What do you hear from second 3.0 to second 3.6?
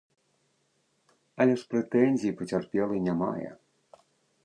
не мае.